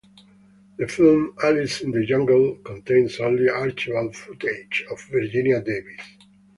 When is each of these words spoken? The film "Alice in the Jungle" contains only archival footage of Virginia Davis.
The 0.79 0.87
film 0.87 1.35
"Alice 1.43 1.81
in 1.81 1.91
the 1.91 2.03
Jungle" 2.03 2.55
contains 2.65 3.19
only 3.19 3.43
archival 3.49 4.15
footage 4.15 4.83
of 4.89 4.99
Virginia 5.11 5.61
Davis. 5.61 6.01